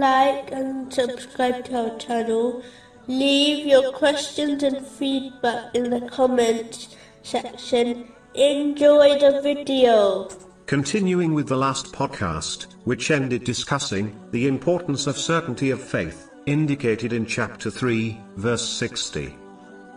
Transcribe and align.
like 0.00 0.50
and 0.52 0.92
subscribe 0.92 1.64
to 1.64 1.90
our 1.90 1.98
channel. 1.98 2.62
Leave 3.06 3.66
your 3.66 3.92
questions 3.92 4.62
and 4.62 4.86
feedback 4.86 5.74
in 5.74 5.90
the 5.90 6.00
comments 6.08 6.96
section. 7.22 8.12
Enjoy 8.34 9.18
the 9.18 9.40
video. 9.42 10.28
Continuing 10.66 11.34
with 11.34 11.48
the 11.48 11.56
last 11.56 11.92
podcast, 11.92 12.66
which 12.84 13.10
ended 13.10 13.44
discussing 13.44 14.14
the 14.30 14.46
importance 14.46 15.06
of 15.06 15.18
certainty 15.18 15.70
of 15.70 15.82
faith, 15.82 16.30
indicated 16.46 17.12
in 17.12 17.26
chapter 17.26 17.70
3, 17.70 18.20
verse 18.36 18.68
60. 18.68 19.34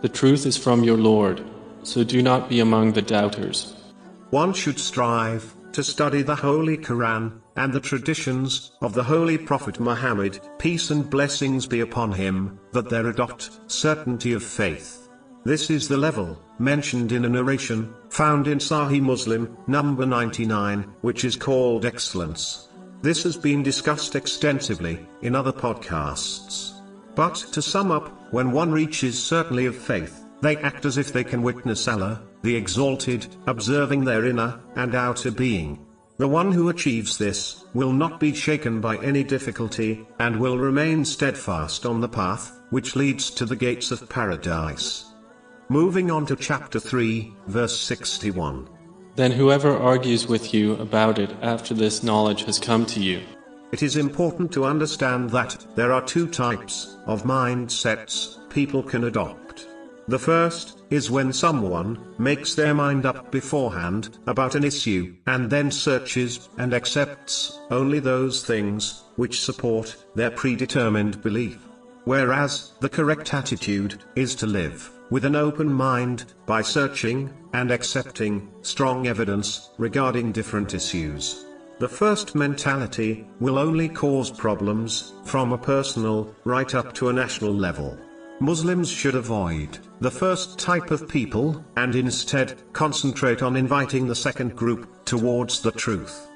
The 0.02 0.08
truth 0.08 0.46
is 0.46 0.56
from 0.56 0.82
your 0.82 0.98
Lord, 0.98 1.44
so 1.82 2.02
do 2.02 2.22
not 2.22 2.48
be 2.48 2.60
among 2.60 2.92
the 2.92 3.02
doubters. 3.02 3.74
One 4.30 4.52
should 4.52 4.80
strive 4.80 5.54
to 5.72 5.84
study 5.84 6.22
the 6.22 6.34
Holy 6.34 6.76
Quran 6.76 7.40
and 7.56 7.72
the 7.72 7.80
traditions 7.80 8.72
of 8.80 8.94
the 8.94 9.04
Holy 9.04 9.38
Prophet 9.38 9.78
Muhammad, 9.78 10.40
peace 10.58 10.90
and 10.90 11.08
blessings 11.08 11.66
be 11.66 11.80
upon 11.80 12.12
him, 12.12 12.58
that 12.72 12.88
there 12.88 13.06
adopt 13.06 13.60
certainty 13.66 14.32
of 14.32 14.42
faith. 14.42 15.08
This 15.44 15.70
is 15.70 15.88
the 15.88 15.96
level, 15.96 16.40
mentioned 16.58 17.12
in 17.12 17.24
a 17.24 17.28
narration, 17.28 17.94
found 18.08 18.48
in 18.48 18.58
Sahih 18.58 19.02
Muslim, 19.02 19.56
number 19.66 20.06
99, 20.06 20.82
which 21.02 21.24
is 21.24 21.36
called 21.36 21.84
excellence. 21.84 22.68
This 23.02 23.22
has 23.24 23.36
been 23.36 23.62
discussed 23.62 24.16
extensively, 24.16 25.06
in 25.20 25.34
other 25.34 25.52
podcasts. 25.52 26.80
But 27.14 27.34
to 27.52 27.60
sum 27.60 27.92
up, 27.92 28.32
when 28.32 28.50
one 28.50 28.72
reaches 28.72 29.22
certainty 29.22 29.66
of 29.66 29.76
faith, 29.76 30.24
they 30.40 30.56
act 30.56 30.84
as 30.84 30.98
if 30.98 31.12
they 31.12 31.24
can 31.24 31.42
witness 31.42 31.86
Allah, 31.86 32.22
the 32.42 32.56
Exalted, 32.56 33.26
observing 33.46 34.04
their 34.04 34.24
inner 34.24 34.60
and 34.76 34.94
outer 34.94 35.30
being. 35.30 35.84
The 36.16 36.28
one 36.28 36.52
who 36.52 36.68
achieves 36.68 37.18
this, 37.18 37.64
will 37.74 37.92
not 37.92 38.20
be 38.20 38.32
shaken 38.32 38.80
by 38.80 38.96
any 38.98 39.24
difficulty, 39.24 40.06
and 40.20 40.38
will 40.38 40.58
remain 40.58 41.04
steadfast 41.04 41.84
on 41.84 42.00
the 42.00 42.08
path, 42.08 42.60
which 42.70 42.94
leads 42.94 43.30
to 43.30 43.44
the 43.44 43.56
gates 43.56 43.90
of 43.90 44.08
paradise. 44.08 45.06
Moving 45.68 46.10
on 46.10 46.24
to 46.26 46.36
chapter 46.36 46.78
3, 46.78 47.34
verse 47.48 47.76
61. 47.78 48.68
Then 49.16 49.32
whoever 49.32 49.76
argues 49.76 50.28
with 50.28 50.54
you 50.54 50.74
about 50.74 51.18
it 51.18 51.34
after 51.42 51.74
this 51.74 52.02
knowledge 52.02 52.44
has 52.44 52.58
come 52.58 52.86
to 52.86 53.00
you, 53.00 53.20
It 53.74 53.82
is 53.82 53.96
important 53.96 54.52
to 54.52 54.64
understand 54.64 55.30
that 55.30 55.66
there 55.74 55.92
are 55.92 56.00
two 56.00 56.28
types 56.28 56.96
of 57.06 57.24
mindsets 57.24 58.38
people 58.48 58.84
can 58.84 59.02
adopt. 59.02 59.43
The 60.06 60.18
first 60.18 60.82
is 60.90 61.10
when 61.10 61.32
someone 61.32 61.98
makes 62.18 62.54
their 62.54 62.74
mind 62.74 63.06
up 63.06 63.30
beforehand 63.30 64.18
about 64.26 64.54
an 64.54 64.62
issue 64.62 65.14
and 65.26 65.48
then 65.48 65.70
searches 65.70 66.50
and 66.58 66.74
accepts 66.74 67.58
only 67.70 68.00
those 68.00 68.44
things 68.44 69.04
which 69.16 69.40
support 69.40 69.96
their 70.14 70.30
predetermined 70.30 71.22
belief. 71.22 71.58
Whereas 72.04 72.72
the 72.80 72.88
correct 72.90 73.32
attitude 73.32 74.02
is 74.14 74.34
to 74.36 74.46
live 74.46 74.90
with 75.08 75.24
an 75.24 75.36
open 75.36 75.72
mind 75.72 76.26
by 76.44 76.60
searching 76.60 77.32
and 77.54 77.70
accepting 77.70 78.50
strong 78.60 79.06
evidence 79.06 79.70
regarding 79.78 80.32
different 80.32 80.74
issues. 80.74 81.46
The 81.78 81.88
first 81.88 82.34
mentality 82.34 83.26
will 83.40 83.58
only 83.58 83.88
cause 83.88 84.30
problems 84.30 85.14
from 85.24 85.52
a 85.52 85.58
personal 85.58 86.34
right 86.44 86.74
up 86.74 86.92
to 86.94 87.08
a 87.08 87.12
national 87.12 87.54
level. 87.54 87.98
Muslims 88.40 88.90
should 88.90 89.14
avoid 89.14 89.78
the 90.00 90.10
first 90.10 90.58
type 90.58 90.90
of 90.90 91.08
people 91.08 91.64
and 91.76 91.94
instead 91.94 92.54
concentrate 92.72 93.42
on 93.42 93.56
inviting 93.56 94.08
the 94.08 94.14
second 94.14 94.56
group 94.56 95.04
towards 95.04 95.60
the 95.60 95.70
truth. 95.70 96.28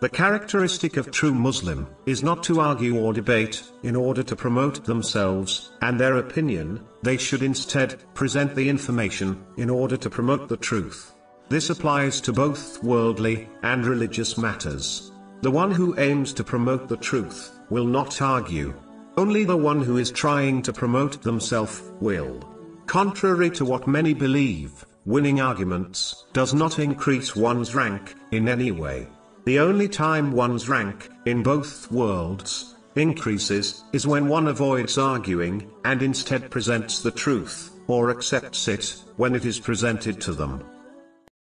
The 0.00 0.08
characteristic 0.08 0.96
of 0.96 1.10
true 1.10 1.34
Muslim 1.34 1.86
is 2.06 2.22
not 2.22 2.42
to 2.44 2.60
argue 2.60 2.98
or 2.98 3.12
debate 3.12 3.62
in 3.82 3.94
order 3.94 4.22
to 4.22 4.34
promote 4.34 4.84
themselves 4.84 5.72
and 5.82 6.00
their 6.00 6.16
opinion, 6.16 6.80
they 7.02 7.16
should 7.16 7.42
instead 7.42 8.02
present 8.14 8.54
the 8.54 8.68
information 8.68 9.44
in 9.56 9.68
order 9.68 9.96
to 9.98 10.10
promote 10.10 10.48
the 10.48 10.56
truth. 10.56 11.14
This 11.50 11.70
applies 11.70 12.20
to 12.22 12.32
both 12.32 12.82
worldly 12.82 13.48
and 13.62 13.86
religious 13.86 14.38
matters. 14.38 15.12
The 15.42 15.50
one 15.50 15.70
who 15.70 15.98
aims 15.98 16.32
to 16.34 16.44
promote 16.44 16.88
the 16.88 16.96
truth 16.96 17.58
will 17.68 17.86
not 17.86 18.22
argue. 18.22 18.74
Only 19.16 19.44
the 19.44 19.56
one 19.56 19.80
who 19.80 19.96
is 19.96 20.10
trying 20.10 20.62
to 20.62 20.72
promote 20.72 21.22
themselves 21.22 21.82
will. 22.00 22.40
Contrary 22.86 23.48
to 23.50 23.64
what 23.64 23.86
many 23.86 24.12
believe, 24.12 24.84
winning 25.04 25.40
arguments 25.40 26.24
does 26.32 26.52
not 26.52 26.80
increase 26.80 27.36
one's 27.36 27.76
rank 27.76 28.14
in 28.32 28.48
any 28.48 28.72
way. 28.72 29.06
The 29.44 29.60
only 29.60 29.88
time 29.88 30.32
one's 30.32 30.68
rank, 30.68 31.10
in 31.26 31.44
both 31.44 31.90
worlds, 31.92 32.74
increases, 32.96 33.84
is 33.92 34.06
when 34.06 34.26
one 34.26 34.48
avoids 34.48 34.98
arguing, 34.98 35.70
and 35.84 36.02
instead 36.02 36.50
presents 36.50 37.00
the 37.00 37.10
truth, 37.12 37.70
or 37.86 38.10
accepts 38.10 38.66
it, 38.66 38.96
when 39.16 39.36
it 39.36 39.44
is 39.44 39.60
presented 39.60 40.20
to 40.22 40.32
them. 40.32 40.64